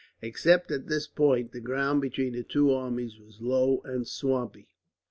[0.19, 4.67] Except at this point, the ground between the two armies was low and swampy.